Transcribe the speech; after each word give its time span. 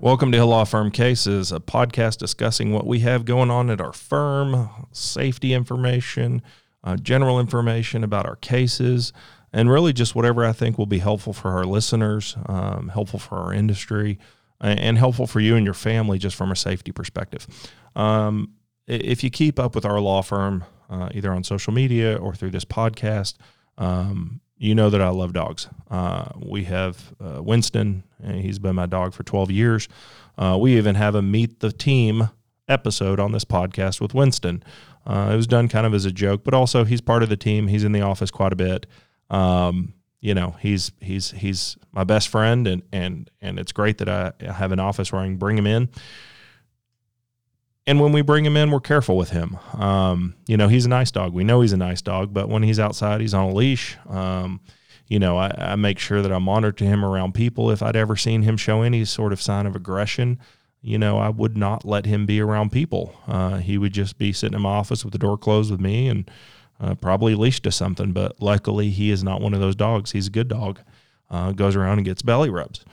Welcome 0.00 0.30
to 0.30 0.38
Hill 0.38 0.46
Law 0.46 0.62
Firm 0.62 0.92
Cases, 0.92 1.50
a 1.50 1.58
podcast 1.58 2.18
discussing 2.18 2.72
what 2.72 2.86
we 2.86 3.00
have 3.00 3.24
going 3.24 3.50
on 3.50 3.68
at 3.68 3.80
our 3.80 3.92
firm, 3.92 4.68
safety 4.92 5.52
information, 5.52 6.40
uh, 6.84 6.96
general 6.96 7.40
information 7.40 8.04
about 8.04 8.24
our 8.24 8.36
cases, 8.36 9.12
and 9.52 9.68
really 9.68 9.92
just 9.92 10.14
whatever 10.14 10.44
I 10.44 10.52
think 10.52 10.78
will 10.78 10.86
be 10.86 11.00
helpful 11.00 11.32
for 11.32 11.50
our 11.50 11.64
listeners, 11.64 12.36
um, 12.46 12.90
helpful 12.90 13.18
for 13.18 13.38
our 13.38 13.52
industry, 13.52 14.20
and 14.60 14.96
helpful 14.96 15.26
for 15.26 15.40
you 15.40 15.56
and 15.56 15.64
your 15.64 15.74
family 15.74 16.18
just 16.18 16.36
from 16.36 16.52
a 16.52 16.56
safety 16.56 16.92
perspective. 16.92 17.48
Um, 17.96 18.52
if 18.86 19.24
you 19.24 19.30
keep 19.30 19.58
up 19.58 19.74
with 19.74 19.84
our 19.84 20.00
law 20.00 20.22
firm, 20.22 20.64
uh, 20.88 21.08
either 21.12 21.32
on 21.32 21.42
social 21.42 21.72
media 21.72 22.16
or 22.16 22.36
through 22.36 22.50
this 22.50 22.64
podcast, 22.64 23.34
um, 23.78 24.40
you 24.58 24.74
know 24.74 24.90
that 24.90 25.00
I 25.00 25.08
love 25.08 25.32
dogs. 25.32 25.68
Uh, 25.90 26.28
we 26.36 26.64
have 26.64 27.14
uh, 27.20 27.42
Winston, 27.42 28.02
and 28.22 28.40
he's 28.40 28.58
been 28.58 28.74
my 28.74 28.86
dog 28.86 29.14
for 29.14 29.22
12 29.22 29.50
years. 29.50 29.88
Uh, 30.36 30.58
we 30.60 30.76
even 30.76 30.96
have 30.96 31.14
a 31.14 31.22
meet 31.22 31.60
the 31.60 31.72
team 31.72 32.28
episode 32.68 33.18
on 33.20 33.32
this 33.32 33.44
podcast 33.44 34.00
with 34.00 34.14
Winston. 34.14 34.62
Uh, 35.06 35.30
it 35.32 35.36
was 35.36 35.46
done 35.46 35.68
kind 35.68 35.86
of 35.86 35.94
as 35.94 36.04
a 36.04 36.12
joke, 36.12 36.44
but 36.44 36.54
also 36.54 36.84
he's 36.84 37.00
part 37.00 37.22
of 37.22 37.28
the 37.28 37.36
team. 37.36 37.68
He's 37.68 37.84
in 37.84 37.92
the 37.92 38.02
office 38.02 38.30
quite 38.30 38.52
a 38.52 38.56
bit. 38.56 38.86
Um, 39.30 39.94
you 40.20 40.34
know, 40.34 40.56
he's 40.60 40.90
he's 41.00 41.30
he's 41.30 41.76
my 41.92 42.04
best 42.04 42.28
friend, 42.28 42.66
and 42.66 42.82
and 42.92 43.30
and 43.40 43.58
it's 43.58 43.72
great 43.72 43.98
that 43.98 44.08
I 44.08 44.32
have 44.52 44.72
an 44.72 44.80
office 44.80 45.12
where 45.12 45.22
I 45.22 45.24
can 45.24 45.36
bring 45.36 45.56
him 45.56 45.66
in 45.66 45.88
and 47.88 48.00
when 48.00 48.12
we 48.12 48.20
bring 48.20 48.44
him 48.44 48.54
in, 48.54 48.70
we're 48.70 48.80
careful 48.80 49.16
with 49.16 49.30
him. 49.30 49.56
Um, 49.72 50.34
you 50.46 50.58
know, 50.58 50.68
he's 50.68 50.84
a 50.84 50.90
nice 50.90 51.10
dog. 51.10 51.32
We 51.32 51.42
know 51.42 51.62
he's 51.62 51.72
a 51.72 51.78
nice 51.78 52.02
dog, 52.02 52.34
but 52.34 52.50
when 52.50 52.62
he's 52.62 52.78
outside, 52.78 53.22
he's 53.22 53.32
on 53.32 53.48
a 53.48 53.54
leash. 53.54 53.96
Um, 54.06 54.60
you 55.06 55.18
know, 55.18 55.38
I, 55.38 55.54
I, 55.56 55.76
make 55.76 55.98
sure 55.98 56.20
that 56.20 56.30
I 56.30 56.38
monitor 56.38 56.84
him 56.84 57.02
around 57.02 57.32
people. 57.32 57.70
If 57.70 57.82
I'd 57.82 57.96
ever 57.96 58.14
seen 58.14 58.42
him 58.42 58.58
show 58.58 58.82
any 58.82 59.06
sort 59.06 59.32
of 59.32 59.40
sign 59.40 59.64
of 59.64 59.74
aggression, 59.74 60.38
you 60.82 60.98
know, 60.98 61.16
I 61.16 61.30
would 61.30 61.56
not 61.56 61.86
let 61.86 62.04
him 62.04 62.26
be 62.26 62.42
around 62.42 62.72
people. 62.72 63.18
Uh, 63.26 63.56
he 63.56 63.78
would 63.78 63.94
just 63.94 64.18
be 64.18 64.34
sitting 64.34 64.54
in 64.54 64.60
my 64.60 64.68
office 64.68 65.02
with 65.02 65.12
the 65.12 65.18
door 65.18 65.38
closed 65.38 65.70
with 65.70 65.80
me 65.80 66.08
and 66.08 66.30
uh, 66.80 66.94
probably 66.94 67.34
leashed 67.34 67.62
to 67.62 67.72
something. 67.72 68.12
But 68.12 68.42
luckily, 68.42 68.90
he 68.90 69.10
is 69.10 69.24
not 69.24 69.40
one 69.40 69.54
of 69.54 69.60
those 69.60 69.76
dogs. 69.76 70.12
He's 70.12 70.26
a 70.26 70.30
good 70.30 70.48
dog. 70.48 70.80
Uh, 71.30 71.52
goes 71.52 71.74
around 71.74 71.96
and 71.96 72.04
gets 72.04 72.20
belly 72.20 72.50
rubs. 72.50 72.84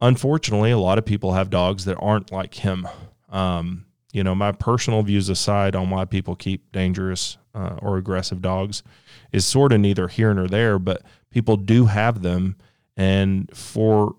Unfortunately, 0.00 0.70
a 0.70 0.78
lot 0.78 0.98
of 0.98 1.04
people 1.04 1.32
have 1.32 1.50
dogs 1.50 1.84
that 1.86 1.96
aren't 1.96 2.30
like 2.30 2.54
him. 2.54 2.86
Um, 3.28 3.86
you 4.14 4.22
know, 4.22 4.34
my 4.34 4.52
personal 4.52 5.02
views 5.02 5.28
aside 5.28 5.74
on 5.74 5.90
why 5.90 6.04
people 6.04 6.36
keep 6.36 6.70
dangerous 6.70 7.36
uh, 7.52 7.76
or 7.82 7.96
aggressive 7.96 8.40
dogs 8.40 8.84
is 9.32 9.44
sort 9.44 9.72
of 9.72 9.80
neither 9.80 10.06
here 10.06 10.32
nor 10.32 10.46
there, 10.46 10.78
but 10.78 11.02
people 11.30 11.56
do 11.56 11.86
have 11.86 12.22
them. 12.22 12.54
And 12.96 13.50
for 13.52 14.14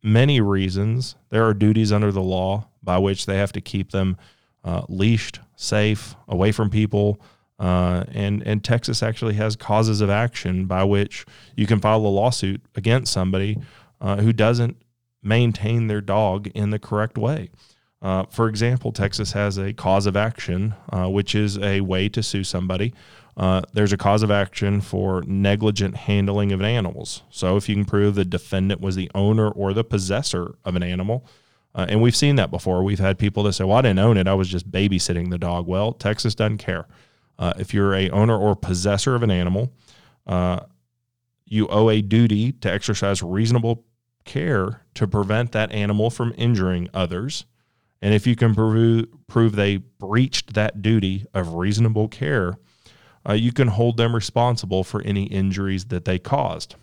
many 0.00 0.40
reasons, 0.40 1.16
there 1.30 1.44
are 1.44 1.54
duties 1.54 1.90
under 1.90 2.12
the 2.12 2.22
law 2.22 2.68
by 2.84 2.98
which 2.98 3.26
they 3.26 3.36
have 3.36 3.50
to 3.52 3.60
keep 3.60 3.90
them 3.90 4.16
uh, 4.62 4.82
leashed, 4.88 5.40
safe, 5.56 6.14
away 6.28 6.52
from 6.52 6.70
people. 6.70 7.20
Uh, 7.58 8.04
and 8.12 8.44
and 8.44 8.62
Texas 8.62 9.02
actually 9.02 9.34
has 9.34 9.56
causes 9.56 10.00
of 10.00 10.08
action 10.08 10.66
by 10.66 10.84
which 10.84 11.26
you 11.56 11.66
can 11.66 11.80
file 11.80 11.98
a 11.98 12.06
lawsuit 12.06 12.60
against 12.76 13.12
somebody 13.12 13.58
uh, 14.00 14.18
who 14.18 14.32
doesn't 14.32 14.76
maintain 15.20 15.88
their 15.88 16.00
dog 16.00 16.46
in 16.48 16.70
the 16.70 16.78
correct 16.78 17.18
way. 17.18 17.50
Uh, 18.02 18.24
for 18.24 18.48
example, 18.48 18.92
Texas 18.92 19.32
has 19.32 19.58
a 19.58 19.72
cause 19.72 20.06
of 20.06 20.16
action, 20.16 20.74
uh, 20.90 21.08
which 21.08 21.34
is 21.34 21.58
a 21.58 21.80
way 21.80 22.08
to 22.08 22.22
sue 22.22 22.44
somebody. 22.44 22.92
Uh, 23.36 23.62
there's 23.72 23.92
a 23.92 23.96
cause 23.96 24.22
of 24.22 24.30
action 24.30 24.80
for 24.80 25.22
negligent 25.26 25.96
handling 25.96 26.52
of 26.52 26.62
animals. 26.62 27.22
So, 27.30 27.56
if 27.56 27.68
you 27.68 27.74
can 27.74 27.84
prove 27.84 28.14
the 28.14 28.24
defendant 28.24 28.80
was 28.80 28.96
the 28.96 29.10
owner 29.14 29.48
or 29.48 29.72
the 29.72 29.84
possessor 29.84 30.56
of 30.64 30.76
an 30.76 30.82
animal, 30.82 31.26
uh, 31.74 31.86
and 31.88 32.00
we've 32.00 32.16
seen 32.16 32.36
that 32.36 32.50
before. 32.50 32.82
We've 32.82 32.98
had 32.98 33.18
people 33.18 33.42
that 33.42 33.52
say, 33.52 33.64
"Well, 33.64 33.76
I 33.76 33.82
didn't 33.82 33.98
own 33.98 34.16
it; 34.16 34.26
I 34.26 34.34
was 34.34 34.48
just 34.48 34.70
babysitting 34.70 35.30
the 35.30 35.38
dog." 35.38 35.66
Well, 35.66 35.92
Texas 35.92 36.34
doesn't 36.34 36.58
care. 36.58 36.86
Uh, 37.38 37.52
if 37.58 37.74
you're 37.74 37.94
a 37.94 38.08
owner 38.10 38.36
or 38.36 38.56
possessor 38.56 39.14
of 39.14 39.22
an 39.22 39.30
animal, 39.30 39.70
uh, 40.26 40.60
you 41.44 41.68
owe 41.68 41.90
a 41.90 42.00
duty 42.00 42.52
to 42.52 42.72
exercise 42.72 43.22
reasonable 43.22 43.84
care 44.24 44.82
to 44.94 45.06
prevent 45.06 45.52
that 45.52 45.70
animal 45.72 46.08
from 46.10 46.32
injuring 46.36 46.88
others 46.94 47.44
and 48.06 48.14
if 48.14 48.24
you 48.24 48.36
can 48.36 48.54
prove, 48.54 49.06
prove 49.26 49.56
they 49.56 49.78
breached 49.78 50.54
that 50.54 50.80
duty 50.80 51.26
of 51.34 51.54
reasonable 51.54 52.06
care, 52.06 52.56
uh, 53.28 53.32
you 53.32 53.50
can 53.50 53.66
hold 53.66 53.96
them 53.96 54.14
responsible 54.14 54.84
for 54.84 55.02
any 55.02 55.24
injuries 55.24 55.86
that 55.86 56.04
they 56.04 56.16
caused. 56.16 56.76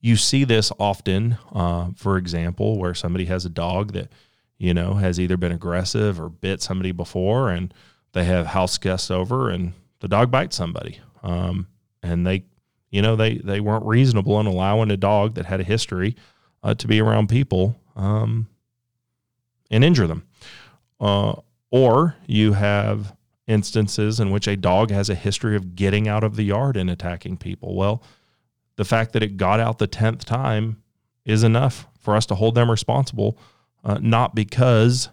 You 0.00 0.16
see 0.16 0.44
this 0.44 0.72
often, 0.80 1.36
uh, 1.52 1.90
for 1.96 2.16
example, 2.16 2.78
where 2.78 2.94
somebody 2.94 3.26
has 3.26 3.44
a 3.44 3.50
dog 3.50 3.92
that, 3.92 4.10
you 4.56 4.72
know, 4.72 4.94
has 4.94 5.20
either 5.20 5.36
been 5.36 5.52
aggressive 5.52 6.18
or 6.18 6.30
bit 6.30 6.62
somebody 6.62 6.92
before, 6.92 7.50
and 7.50 7.74
they 8.14 8.24
have 8.24 8.46
house 8.46 8.78
guests 8.78 9.10
over, 9.10 9.50
and 9.50 9.74
the 10.00 10.08
dog 10.08 10.30
bites 10.30 10.56
somebody, 10.56 10.98
um, 11.22 11.66
and 12.02 12.26
they, 12.26 12.46
you 12.88 13.02
know, 13.02 13.16
they 13.16 13.34
they 13.36 13.60
weren't 13.60 13.84
reasonable 13.84 14.40
in 14.40 14.46
allowing 14.46 14.90
a 14.90 14.96
dog 14.96 15.34
that 15.34 15.44
had 15.44 15.60
a 15.60 15.64
history 15.64 16.16
uh, 16.62 16.72
to 16.72 16.88
be 16.88 17.02
around 17.02 17.28
people. 17.28 17.76
Um, 17.96 18.48
and 19.70 19.84
injure 19.84 20.06
them. 20.06 20.26
Uh, 21.00 21.34
or 21.70 22.16
you 22.26 22.54
have 22.54 23.14
instances 23.46 24.20
in 24.20 24.30
which 24.30 24.46
a 24.46 24.56
dog 24.56 24.90
has 24.90 25.08
a 25.08 25.14
history 25.14 25.56
of 25.56 25.74
getting 25.74 26.06
out 26.08 26.24
of 26.24 26.36
the 26.36 26.44
yard 26.44 26.76
and 26.76 26.90
attacking 26.90 27.36
people. 27.36 27.74
Well, 27.74 28.02
the 28.76 28.84
fact 28.84 29.12
that 29.12 29.22
it 29.22 29.36
got 29.36 29.60
out 29.60 29.78
the 29.78 29.88
10th 29.88 30.24
time 30.24 30.82
is 31.24 31.42
enough 31.42 31.86
for 31.98 32.14
us 32.14 32.26
to 32.26 32.34
hold 32.34 32.54
them 32.54 32.70
responsible, 32.70 33.38
uh, 33.84 33.98
not 34.00 34.34
because 34.34 35.08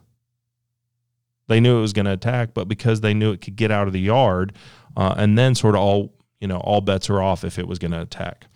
they 1.47 1.59
knew 1.59 1.77
it 1.77 1.81
was 1.81 1.93
going 1.93 2.05
to 2.05 2.13
attack, 2.13 2.53
but 2.53 2.67
because 2.67 3.01
they 3.01 3.13
knew 3.13 3.31
it 3.31 3.41
could 3.41 3.55
get 3.55 3.71
out 3.71 3.87
of 3.87 3.93
the 3.93 3.99
yard, 3.99 4.53
uh, 4.97 5.13
and 5.17 5.37
then 5.37 5.55
sort 5.55 5.75
of 5.75 5.81
all 5.81 6.13
you 6.39 6.47
know 6.47 6.57
all 6.57 6.81
bets 6.81 7.09
are 7.09 7.21
off 7.21 7.43
if 7.43 7.59
it 7.59 7.67
was 7.67 7.79
going 7.79 7.91
to 7.91 8.01
attack. 8.01 8.47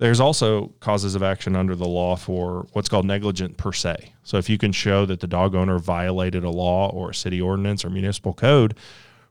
There's 0.00 0.18
also 0.18 0.68
causes 0.80 1.14
of 1.14 1.22
action 1.22 1.54
under 1.54 1.74
the 1.74 1.86
law 1.86 2.16
for 2.16 2.66
what's 2.72 2.88
called 2.88 3.04
negligent 3.04 3.58
per 3.58 3.70
se. 3.70 4.14
So 4.22 4.38
if 4.38 4.48
you 4.48 4.56
can 4.56 4.72
show 4.72 5.04
that 5.04 5.20
the 5.20 5.26
dog 5.26 5.54
owner 5.54 5.78
violated 5.78 6.42
a 6.42 6.48
law 6.48 6.88
or 6.88 7.10
a 7.10 7.14
city 7.14 7.38
ordinance 7.38 7.84
or 7.84 7.90
municipal 7.90 8.32
code 8.32 8.78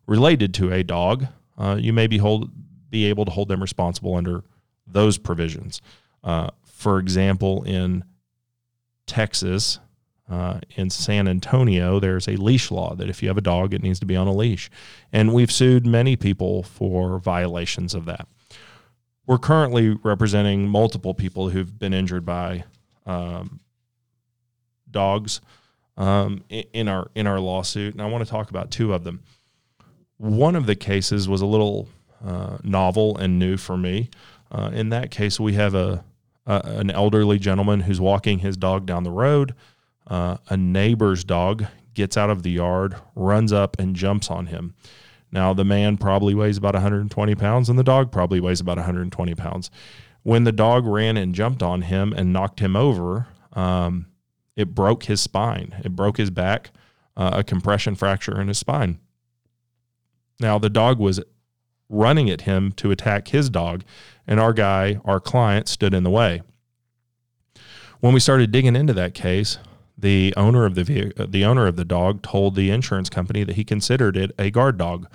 related 0.06 0.53
to 0.53 0.72
a 0.72 0.84
dog, 0.84 1.25
uh, 1.57 1.78
you 1.80 1.91
may 1.91 2.06
be 2.06 2.19
hold 2.19 2.52
be 2.91 3.06
able 3.06 3.25
to 3.25 3.31
hold 3.31 3.47
them 3.47 3.63
responsible 3.63 4.13
under 4.13 4.44
those 4.85 5.18
provisions. 5.18 5.81
Uh, 6.24 6.52
for 6.66 7.00
example, 7.00 7.63
in 7.63 8.03
Texas, 9.07 9.80
uh, 10.30 10.59
in 10.75 10.91
San 10.91 11.28
Antonio, 11.28 12.00
there's 12.00 12.28
a 12.28 12.36
leash 12.36 12.69
law 12.69 12.94
that 12.94 13.09
if 13.09 13.24
you 13.24 13.28
have 13.28 13.40
a 13.40 13.41
dog, 13.41 13.74
it 13.74 13.81
needs 13.81 14.00
to 14.01 14.06
be 14.06 14.16
on 14.16 14.28
a 14.28 14.34
leash. 14.34 14.69
And 15.12 15.34
we've 15.34 15.51
sued 15.51 15.88
many 15.88 16.16
people 16.16 16.62
for 16.62 17.18
violations 17.18 17.96
of 17.96 18.06
that 18.06 18.28
we're 19.30 19.38
currently 19.38 19.90
representing 20.02 20.68
multiple 20.68 21.14
people 21.14 21.50
who've 21.50 21.78
been 21.78 21.94
injured 21.94 22.26
by 22.26 22.64
um, 23.06 23.60
dogs 24.90 25.40
um, 25.98 26.44
in 26.50 26.88
our 26.88 27.12
in 27.14 27.28
our 27.28 27.40
lawsuit, 27.40 27.94
and 27.94 28.02
I 28.02 28.08
want 28.08 28.26
to 28.26 28.30
talk 28.30 28.50
about 28.50 28.72
two 28.72 28.92
of 28.92 29.04
them. 29.04 29.22
One 30.18 30.56
of 30.56 30.66
the 30.66 30.74
cases 30.74 31.30
was 31.30 31.42
a 31.42 31.46
little 31.46 31.88
uh, 32.26 32.58
novel 32.64 33.18
and 33.18 33.38
new 33.38 33.56
for 33.56 33.78
me. 33.78 34.10
Uh, 34.52 34.72
in 34.74 34.90
that 34.90 35.12
case, 35.12 35.40
we 35.40 35.54
have 35.54 35.75
a, 35.75 36.04
a, 36.48 36.62
an 36.66 36.90
elderly 36.90 37.38
gentleman 37.38 37.82
who's 37.82 38.02
walking 38.02 38.40
his 38.40 38.58
dog 38.58 38.88
down 38.88 39.04
the 39.04 39.12
road. 39.12 39.54
Uh, 40.08 40.38
a 40.50 40.58
neighbor's 40.58 41.24
dog 41.24 41.68
gets 41.94 42.18
out 42.18 42.32
of 42.32 42.42
the 42.42 42.50
yard, 42.50 42.96
runs 43.14 43.54
up, 43.54 43.78
and 43.80 43.96
jumps 43.96 44.32
on 44.32 44.48
him. 44.48 44.74
Now, 45.31 45.54
the 45.54 45.66
man 45.66 45.98
probably 45.98 46.34
weighs 46.34 46.58
about 46.58 46.74
120 46.74 47.36
pounds, 47.36 47.70
and 47.70 47.78
the 47.78 47.84
dog 47.84 48.12
probably 48.12 48.40
weighs 48.40 48.60
about 48.60 48.78
120 48.78 49.36
pounds. 49.36 49.70
When 50.24 50.44
the 50.44 50.52
dog 50.52 50.86
ran 50.86 51.18
and 51.18 51.36
jumped 51.36 51.64
on 51.64 51.84
him 51.84 52.14
and 52.14 52.34
knocked 52.34 52.60
him 52.60 52.76
over, 52.76 53.28
um, 53.54 54.08
it 54.56 54.76
broke 54.76 55.04
his 55.04 55.22
spine. 55.22 55.76
It 55.84 55.96
broke 55.96 56.18
his 56.18 56.31
back, 56.31 56.72
uh, 57.16 57.31
a 57.36 57.44
compression 57.44 57.96
fracture 57.96 58.40
in 58.42 58.48
his 58.48 58.58
spine. 58.58 59.00
Now, 60.40 60.58
the 60.58 60.70
dog 60.70 61.00
was 61.00 61.22
running 61.90 62.30
at 62.30 62.42
him 62.42 62.72
to 62.74 62.92
attack 62.92 63.30
his 63.30 63.50
dog, 63.50 63.84
and 64.28 64.40
our 64.40 64.54
guy, 64.54 65.00
our 65.06 65.20
client, 65.20 65.68
stood 65.68 65.94
in 65.94 66.04
the 66.04 66.10
way. 66.10 66.42
When 68.00 68.14
we 68.14 68.20
started 68.20 68.52
digging 68.52 68.75
into 68.75 68.94
that 68.94 69.14
case, 69.14 69.58
the 70.01 70.34
owner 70.38 70.66
of 70.66 70.75
the 70.75 70.84
vehicle, 70.84 71.28
the 71.28 71.46
owner 71.46 71.68
of 71.68 71.75
the 71.75 71.86
dog 71.86 72.22
told 72.22 72.56
the 72.56 72.69
insurance 72.69 73.10
company 73.10 73.44
that 73.44 73.56
he 73.56 73.63
considered 73.63 74.16
it 74.16 74.31
a 74.40 74.50
guard 74.50 74.78
dog. 74.78 75.07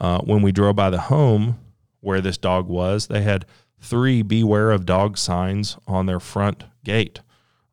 Uh, 0.00 0.20
when 0.20 0.42
we 0.42 0.52
drove 0.52 0.76
by 0.76 0.90
the 0.90 1.02
home 1.02 1.58
where 2.00 2.20
this 2.20 2.36
dog 2.36 2.66
was, 2.68 3.06
they 3.06 3.22
had 3.22 3.46
three 3.80 4.22
"Beware 4.22 4.70
of 4.70 4.86
Dog" 4.86 5.18
signs 5.18 5.76
on 5.86 6.06
their 6.06 6.20
front 6.20 6.64
gate. 6.84 7.20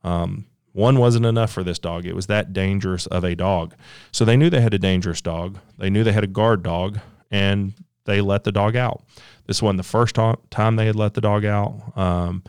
Um, 0.04 0.46
one 0.74 1.00
wasn't 1.00 1.25
enough 1.25 1.51
for 1.51 1.63
this 1.63 1.80
dog; 1.80 2.06
it 2.06 2.16
was 2.16 2.28
that 2.28 2.54
dangerous 2.54 3.06
of 3.07 3.24
a 3.24 3.36
dog. 3.36 3.75
So 4.12 4.25
they 4.25 4.38
knew 4.38 4.50
they 4.50 4.62
had 4.62 4.74
a 4.74 4.80
dangerous 4.80 5.22
dog. 5.22 5.60
They 5.78 5.90
knew 5.90 6.04
they 6.04 6.13
had 6.13 6.24
a 6.24 6.28
guard 6.28 6.63
dog, 6.63 7.00
and 7.31 7.74
they 8.06 8.22
let 8.22 8.44
the 8.44 8.51
dog 8.51 8.75
out. 8.75 9.04
This 9.46 9.62
wasn't 9.62 9.78
the 9.78 9.84
first 9.84 10.16
time 10.16 10.75
they 10.75 10.86
had 10.86 10.96
let 10.96 11.16
the 11.16 11.22
dog 11.22 11.46
out. 11.46 11.98
Um, 11.98 12.44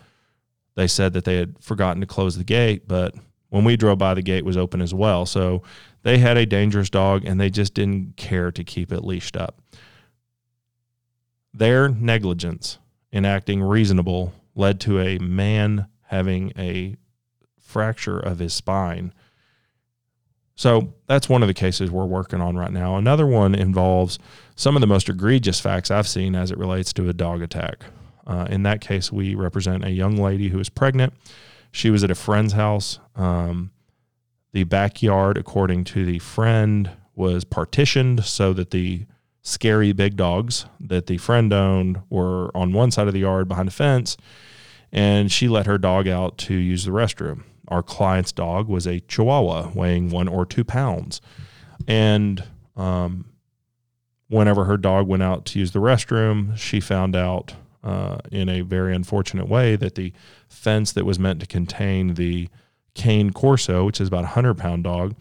they 0.74 0.86
said 0.86 1.12
that 1.14 1.24
they 1.24 1.36
had 1.36 1.56
forgotten 1.60 2.00
to 2.00 2.06
close 2.06 2.36
the 2.36 2.44
gate, 2.44 2.86
but 2.86 3.14
when 3.50 3.64
we 3.64 3.76
drove 3.76 3.98
by, 3.98 4.14
the 4.14 4.22
gate 4.22 4.44
was 4.44 4.56
open 4.56 4.80
as 4.80 4.94
well. 4.94 5.26
So 5.26 5.62
they 6.02 6.18
had 6.18 6.36
a 6.36 6.46
dangerous 6.46 6.88
dog 6.88 7.24
and 7.24 7.40
they 7.40 7.50
just 7.50 7.74
didn't 7.74 8.16
care 8.16 8.50
to 8.50 8.64
keep 8.64 8.92
it 8.92 9.04
leashed 9.04 9.36
up. 9.36 9.60
Their 11.52 11.88
negligence 11.88 12.78
in 13.12 13.24
acting 13.24 13.62
reasonable 13.62 14.32
led 14.54 14.80
to 14.80 15.00
a 15.00 15.18
man 15.18 15.86
having 16.04 16.52
a 16.56 16.96
fracture 17.58 18.18
of 18.18 18.38
his 18.38 18.54
spine. 18.54 19.12
So 20.54 20.92
that's 21.06 21.28
one 21.28 21.42
of 21.42 21.48
the 21.48 21.54
cases 21.54 21.90
we're 21.90 22.04
working 22.04 22.40
on 22.40 22.56
right 22.56 22.72
now. 22.72 22.96
Another 22.96 23.26
one 23.26 23.54
involves 23.54 24.18
some 24.56 24.76
of 24.76 24.80
the 24.80 24.86
most 24.86 25.08
egregious 25.08 25.58
facts 25.58 25.90
I've 25.90 26.08
seen 26.08 26.34
as 26.34 26.50
it 26.50 26.58
relates 26.58 26.92
to 26.94 27.08
a 27.08 27.12
dog 27.12 27.42
attack. 27.42 27.84
Uh, 28.26 28.46
in 28.50 28.62
that 28.64 28.80
case, 28.80 29.10
we 29.10 29.34
represent 29.34 29.84
a 29.84 29.90
young 29.90 30.16
lady 30.16 30.48
who 30.48 30.60
is 30.60 30.68
pregnant. 30.68 31.14
She 31.70 31.90
was 31.90 32.02
at 32.04 32.10
a 32.10 32.14
friend's 32.14 32.54
house. 32.54 32.98
Um, 33.14 33.70
the 34.52 34.64
backyard, 34.64 35.36
according 35.36 35.84
to 35.84 36.04
the 36.04 36.18
friend, 36.18 36.90
was 37.14 37.44
partitioned 37.44 38.24
so 38.24 38.52
that 38.52 38.70
the 38.70 39.06
scary 39.42 39.92
big 39.92 40.16
dogs 40.16 40.66
that 40.78 41.06
the 41.06 41.16
friend 41.16 41.52
owned 41.52 42.00
were 42.10 42.50
on 42.56 42.72
one 42.72 42.90
side 42.90 43.06
of 43.06 43.14
the 43.14 43.20
yard 43.20 43.48
behind 43.48 43.68
a 43.68 43.72
fence, 43.72 44.16
and 44.92 45.30
she 45.30 45.48
let 45.48 45.66
her 45.66 45.78
dog 45.78 46.08
out 46.08 46.36
to 46.38 46.54
use 46.54 46.84
the 46.84 46.90
restroom. 46.90 47.42
Our 47.68 47.82
client's 47.82 48.32
dog 48.32 48.68
was 48.68 48.86
a 48.86 49.00
Chihuahua 49.00 49.70
weighing 49.74 50.10
one 50.10 50.28
or 50.28 50.44
two 50.44 50.64
pounds. 50.64 51.20
And 51.86 52.42
um, 52.76 53.26
whenever 54.28 54.64
her 54.64 54.76
dog 54.76 55.06
went 55.06 55.22
out 55.22 55.44
to 55.46 55.58
use 55.60 55.70
the 55.70 55.78
restroom, 55.78 56.56
she 56.56 56.80
found 56.80 57.14
out 57.14 57.54
uh, 57.82 58.18
in 58.30 58.48
a 58.48 58.60
very 58.60 58.94
unfortunate 58.94 59.48
way 59.48 59.76
that 59.76 59.94
the 59.94 60.12
fence 60.48 60.92
that 60.92 61.04
was 61.04 61.18
meant 61.18 61.40
to 61.40 61.46
contain 61.46 62.14
the 62.14 62.48
cane 62.94 63.32
corso, 63.32 63.84
which 63.84 64.00
is 64.00 64.08
about 64.08 64.24
a 64.24 64.28
hundred 64.28 64.58
pound 64.58 64.84
dog, 64.84 65.14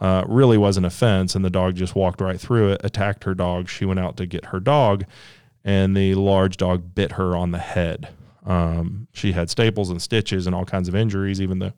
uh, 0.00 0.24
really 0.26 0.58
wasn't 0.58 0.84
a 0.84 0.90
fence, 0.90 1.34
and 1.34 1.44
the 1.44 1.50
dog 1.50 1.76
just 1.76 1.94
walked 1.94 2.20
right 2.20 2.40
through 2.40 2.70
it, 2.72 2.80
attacked 2.82 3.24
her 3.24 3.34
dog. 3.34 3.68
She 3.68 3.84
went 3.84 4.00
out 4.00 4.16
to 4.16 4.26
get 4.26 4.46
her 4.46 4.60
dog, 4.60 5.04
and 5.64 5.96
the 5.96 6.14
large 6.14 6.56
dog 6.56 6.94
bit 6.94 7.12
her 7.12 7.36
on 7.36 7.52
the 7.52 7.58
head. 7.58 8.08
Um, 8.44 9.06
she 9.12 9.32
had 9.32 9.48
staples 9.48 9.90
and 9.90 10.02
stitches 10.02 10.46
and 10.46 10.56
all 10.56 10.64
kinds 10.64 10.88
of 10.88 10.96
injuries, 10.96 11.40
even 11.40 11.60
though, 11.60 11.72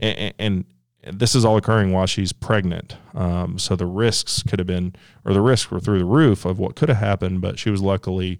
and, 0.00 0.32
and 0.38 0.64
this 1.12 1.34
is 1.34 1.44
all 1.44 1.56
occurring 1.56 1.92
while 1.92 2.06
she's 2.06 2.32
pregnant. 2.32 2.96
Um, 3.14 3.58
so 3.58 3.76
the 3.76 3.86
risks 3.86 4.42
could 4.42 4.58
have 4.58 4.66
been, 4.66 4.94
or 5.24 5.34
the 5.34 5.42
risks 5.42 5.70
were 5.70 5.78
through 5.78 5.98
the 5.98 6.04
roof 6.06 6.44
of 6.44 6.58
what 6.58 6.76
could 6.76 6.88
have 6.88 6.98
happened, 6.98 7.42
but 7.42 7.58
she 7.58 7.70
was 7.70 7.82
luckily 7.82 8.38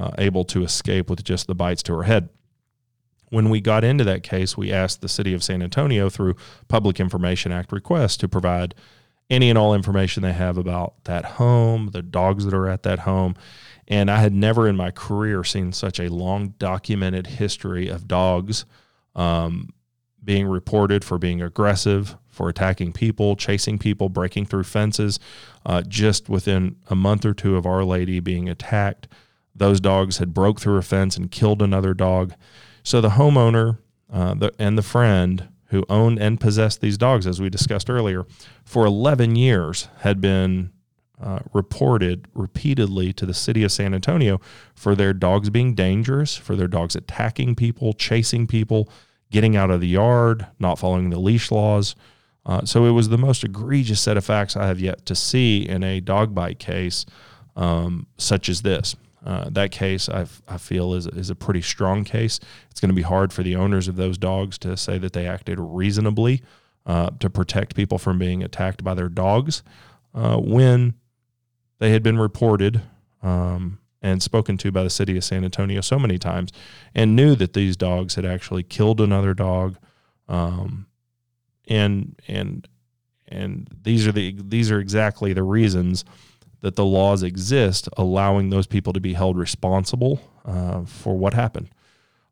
uh, 0.00 0.10
able 0.16 0.44
to 0.44 0.64
escape 0.64 1.10
with 1.10 1.22
just 1.22 1.46
the 1.46 1.54
bites 1.54 1.82
to 1.82 1.94
her 1.94 2.04
head. 2.04 2.30
When 3.28 3.50
we 3.50 3.60
got 3.60 3.84
into 3.84 4.02
that 4.04 4.22
case, 4.22 4.56
we 4.56 4.72
asked 4.72 5.02
the 5.02 5.08
city 5.08 5.34
of 5.34 5.44
San 5.44 5.62
Antonio 5.62 6.08
through 6.08 6.36
Public 6.68 6.98
Information 6.98 7.52
Act 7.52 7.70
request 7.70 8.18
to 8.20 8.28
provide 8.28 8.74
any 9.28 9.50
and 9.50 9.58
all 9.58 9.74
information 9.74 10.22
they 10.22 10.32
have 10.32 10.56
about 10.58 11.04
that 11.04 11.24
home, 11.24 11.90
the 11.92 12.02
dogs 12.02 12.44
that 12.46 12.54
are 12.54 12.68
at 12.68 12.82
that 12.82 13.00
home. 13.00 13.36
And 13.86 14.10
I 14.10 14.20
had 14.20 14.32
never 14.32 14.66
in 14.66 14.74
my 14.74 14.90
career 14.90 15.44
seen 15.44 15.72
such 15.72 16.00
a 16.00 16.08
long 16.08 16.54
documented 16.58 17.26
history 17.26 17.88
of 17.88 18.08
dogs 18.08 18.64
um, 19.14 19.68
being 20.24 20.48
reported 20.48 21.04
for 21.04 21.18
being 21.18 21.42
aggressive, 21.42 22.16
for 22.28 22.48
attacking 22.48 22.92
people, 22.92 23.36
chasing 23.36 23.78
people, 23.78 24.08
breaking 24.08 24.46
through 24.46 24.64
fences. 24.64 25.20
Uh, 25.64 25.82
just 25.82 26.28
within 26.28 26.76
a 26.88 26.96
month 26.96 27.24
or 27.24 27.34
two 27.34 27.56
of 27.56 27.66
Our 27.66 27.84
Lady 27.84 28.18
being 28.18 28.48
attacked, 28.48 29.06
those 29.54 29.80
dogs 29.80 30.18
had 30.18 30.34
broke 30.34 30.60
through 30.60 30.76
a 30.76 30.82
fence 30.82 31.16
and 31.16 31.30
killed 31.30 31.62
another 31.62 31.94
dog. 31.94 32.34
So 32.82 33.00
the 33.00 33.10
homeowner 33.10 33.78
uh, 34.12 34.34
the, 34.34 34.52
and 34.58 34.76
the 34.76 34.82
friend 34.82 35.48
who 35.66 35.84
owned 35.88 36.18
and 36.18 36.40
possessed 36.40 36.80
these 36.80 36.98
dogs, 36.98 37.26
as 37.26 37.40
we 37.40 37.48
discussed 37.48 37.88
earlier, 37.88 38.26
for 38.64 38.84
11 38.84 39.36
years 39.36 39.88
had 39.98 40.20
been 40.20 40.72
uh, 41.22 41.38
reported 41.52 42.26
repeatedly 42.34 43.12
to 43.12 43.24
the 43.24 43.34
city 43.34 43.62
of 43.62 43.70
San 43.70 43.94
Antonio 43.94 44.40
for 44.74 44.94
their 44.94 45.12
dogs 45.12 45.48
being 45.50 45.74
dangerous, 45.74 46.36
for 46.36 46.56
their 46.56 46.66
dogs 46.66 46.96
attacking 46.96 47.54
people, 47.54 47.92
chasing 47.92 48.46
people, 48.46 48.88
getting 49.30 49.54
out 49.54 49.70
of 49.70 49.80
the 49.80 49.88
yard, 49.88 50.46
not 50.58 50.78
following 50.78 51.10
the 51.10 51.20
leash 51.20 51.50
laws. 51.52 51.94
Uh, 52.44 52.64
so 52.64 52.86
it 52.86 52.90
was 52.90 53.10
the 53.10 53.18
most 53.18 53.44
egregious 53.44 54.00
set 54.00 54.16
of 54.16 54.24
facts 54.24 54.56
I 54.56 54.66
have 54.66 54.80
yet 54.80 55.06
to 55.06 55.14
see 55.14 55.68
in 55.68 55.84
a 55.84 56.00
dog 56.00 56.34
bite 56.34 56.58
case 56.58 57.06
um, 57.54 58.06
such 58.16 58.48
as 58.48 58.62
this. 58.62 58.96
Uh, 59.24 59.50
that 59.50 59.70
case, 59.70 60.08
I, 60.08 60.26
I 60.48 60.56
feel, 60.56 60.94
is, 60.94 61.06
is 61.06 61.30
a 61.30 61.34
pretty 61.34 61.60
strong 61.60 62.04
case. 62.04 62.40
It's 62.70 62.80
going 62.80 62.88
to 62.88 62.94
be 62.94 63.02
hard 63.02 63.32
for 63.32 63.42
the 63.42 63.56
owners 63.56 63.86
of 63.86 63.96
those 63.96 64.16
dogs 64.16 64.56
to 64.58 64.76
say 64.76 64.98
that 64.98 65.12
they 65.12 65.26
acted 65.26 65.58
reasonably 65.60 66.42
uh, 66.86 67.10
to 67.20 67.28
protect 67.28 67.76
people 67.76 67.98
from 67.98 68.18
being 68.18 68.42
attacked 68.42 68.82
by 68.82 68.94
their 68.94 69.08
dogs 69.08 69.62
uh, 70.14 70.38
when 70.38 70.94
they 71.78 71.90
had 71.90 72.02
been 72.02 72.18
reported 72.18 72.82
um, 73.22 73.78
and 74.00 74.22
spoken 74.22 74.56
to 74.56 74.72
by 74.72 74.82
the 74.82 74.90
city 74.90 75.16
of 75.16 75.24
San 75.24 75.44
Antonio 75.44 75.82
so 75.82 75.98
many 75.98 76.18
times 76.18 76.50
and 76.94 77.14
knew 77.14 77.34
that 77.34 77.52
these 77.52 77.76
dogs 77.76 78.14
had 78.14 78.24
actually 78.24 78.62
killed 78.62 79.00
another 79.00 79.34
dog. 79.34 79.76
Um, 80.28 80.86
and, 81.68 82.18
and, 82.26 82.66
and 83.28 83.68
these 83.82 84.06
are 84.06 84.12
the, 84.12 84.36
these 84.42 84.70
are 84.70 84.80
exactly 84.80 85.34
the 85.34 85.42
reasons 85.42 86.04
that 86.60 86.76
the 86.76 86.84
laws 86.84 87.22
exist 87.22 87.88
allowing 87.96 88.50
those 88.50 88.66
people 88.66 88.92
to 88.92 89.00
be 89.00 89.14
held 89.14 89.36
responsible 89.36 90.20
uh, 90.44 90.84
for 90.84 91.16
what 91.16 91.34
happened. 91.34 91.68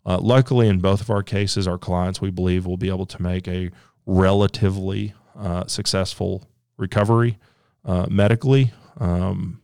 Uh, 0.05 0.19
luckily, 0.19 0.69
in 0.69 0.79
both 0.79 1.01
of 1.01 1.11
our 1.11 1.23
cases, 1.23 1.69
our 1.69 1.79
clients, 1.79 2.21
we 2.21 2.31
believe, 2.31 2.67
will 2.67 2.77
be 2.77 2.89
able 2.89 3.07
to 3.07 3.23
make 3.23 3.47
a 3.47 3.71
relatively 4.07 5.13
uh, 5.39 5.67
successful 5.67 6.49
recovery 6.77 7.39
uh, 7.85 8.07
medically. 8.11 8.73
Um, 8.99 9.61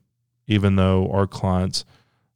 even 0.46 0.76
though 0.76 1.10
our 1.10 1.26
client's 1.26 1.84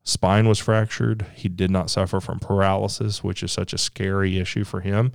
spine 0.02 0.48
was 0.48 0.58
fractured, 0.58 1.26
he 1.34 1.48
did 1.48 1.70
not 1.70 1.90
suffer 1.90 2.20
from 2.20 2.38
paralysis, 2.38 3.22
which 3.22 3.42
is 3.42 3.52
such 3.52 3.72
a 3.72 3.78
scary 3.78 4.38
issue 4.38 4.64
for 4.64 4.80
him. 4.80 5.12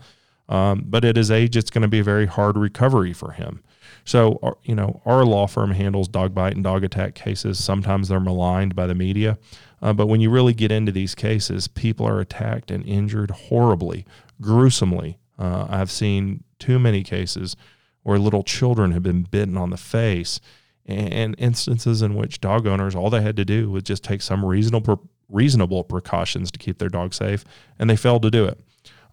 Um, 0.49 0.83
but 0.85 1.05
at 1.05 1.15
his 1.15 1.31
age, 1.31 1.55
it's 1.55 1.69
going 1.69 1.83
to 1.83 1.87
be 1.87 1.99
a 1.99 2.03
very 2.03 2.25
hard 2.25 2.57
recovery 2.57 3.13
for 3.13 3.31
him. 3.31 3.63
So, 4.05 4.39
uh, 4.43 4.51
you 4.63 4.75
know, 4.75 5.01
our 5.05 5.25
law 5.25 5.47
firm 5.47 5.71
handles 5.71 6.07
dog 6.07 6.35
bite 6.35 6.55
and 6.55 6.63
dog 6.63 6.83
attack 6.83 7.15
cases. 7.15 7.63
Sometimes 7.63 8.09
they're 8.09 8.19
maligned 8.19 8.75
by 8.75 8.87
the 8.87 8.95
media. 8.95 9.37
Uh, 9.81 9.93
but 9.93 10.07
when 10.07 10.21
you 10.21 10.29
really 10.29 10.53
get 10.53 10.71
into 10.71 10.91
these 10.91 11.15
cases, 11.15 11.67
people 11.67 12.05
are 12.05 12.19
attacked 12.19 12.71
and 12.71 12.85
injured 12.85 13.31
horribly, 13.31 14.05
gruesomely. 14.41 15.17
Uh, 15.39 15.67
I've 15.69 15.91
seen 15.91 16.43
too 16.59 16.79
many 16.79 17.03
cases 17.03 17.55
where 18.03 18.19
little 18.19 18.43
children 18.43 18.91
have 18.91 19.03
been 19.03 19.23
bitten 19.23 19.57
on 19.57 19.69
the 19.69 19.77
face 19.77 20.39
and 20.85 21.35
instances 21.37 22.01
in 22.01 22.13
which 22.15 22.41
dog 22.41 22.67
owners, 22.67 22.93
all 22.95 23.09
they 23.09 23.21
had 23.21 23.37
to 23.37 23.45
do 23.45 23.69
was 23.69 23.83
just 23.83 24.03
take 24.03 24.21
some 24.21 24.43
reasonable, 24.43 25.09
reasonable 25.29 25.83
precautions 25.83 26.51
to 26.51 26.59
keep 26.59 26.77
their 26.77 26.89
dog 26.89 27.13
safe, 27.13 27.45
and 27.79 27.89
they 27.89 27.95
failed 27.95 28.21
to 28.23 28.31
do 28.31 28.45
it. 28.45 28.59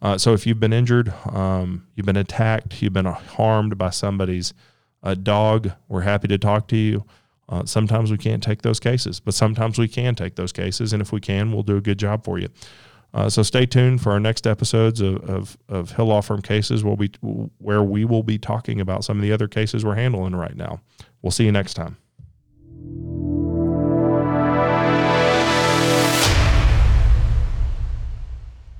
Uh, 0.01 0.17
so 0.17 0.33
if 0.33 0.47
you've 0.47 0.59
been 0.59 0.73
injured, 0.73 1.13
um, 1.31 1.85
you've 1.95 2.05
been 2.05 2.17
attacked, 2.17 2.81
you've 2.81 2.93
been 2.93 3.05
harmed 3.05 3.77
by 3.77 3.89
somebody's 3.89 4.53
a 5.03 5.15
dog, 5.15 5.71
we're 5.87 6.01
happy 6.01 6.27
to 6.27 6.37
talk 6.37 6.67
to 6.67 6.77
you. 6.77 7.05
Uh, 7.49 7.65
sometimes 7.65 8.11
we 8.11 8.17
can't 8.17 8.41
take 8.41 8.61
those 8.61 8.79
cases, 8.79 9.19
but 9.19 9.33
sometimes 9.33 9.77
we 9.77 9.87
can 9.87 10.15
take 10.15 10.35
those 10.35 10.51
cases. 10.51 10.93
And 10.93 11.01
if 11.01 11.11
we 11.11 11.19
can, 11.19 11.51
we'll 11.51 11.63
do 11.63 11.75
a 11.75 11.81
good 11.81 11.99
job 11.99 12.23
for 12.23 12.39
you. 12.39 12.47
Uh, 13.13 13.29
so 13.29 13.43
stay 13.43 13.65
tuned 13.65 14.01
for 14.01 14.13
our 14.13 14.19
next 14.19 14.47
episodes 14.47 15.01
of, 15.01 15.17
of, 15.29 15.57
of 15.67 15.91
Hill 15.91 16.05
Law 16.05 16.21
Firm 16.21 16.41
cases 16.41 16.83
we'll 16.83 16.95
be, 16.95 17.11
where 17.57 17.83
we 17.83 18.05
will 18.05 18.23
be 18.23 18.37
talking 18.37 18.79
about 18.79 19.03
some 19.03 19.17
of 19.17 19.21
the 19.21 19.33
other 19.33 19.49
cases 19.49 19.83
we're 19.83 19.95
handling 19.95 20.33
right 20.33 20.55
now. 20.55 20.79
We'll 21.21 21.31
see 21.31 21.43
you 21.43 21.51
next 21.51 21.73
time. 21.73 21.97